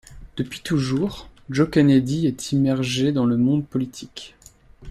[0.35, 4.33] Depuis toujours, Joe Kennedy est immergé dans le monde politique.